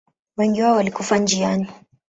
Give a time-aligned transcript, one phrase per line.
[0.37, 1.67] Wengi wao walikufa njiani.